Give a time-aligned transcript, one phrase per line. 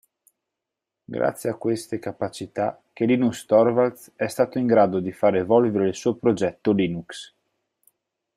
[1.05, 5.93] Grazie a queste capacità che Linus Torvalds è stato in grado di far evolvere il
[5.95, 7.35] suo progetto Linux.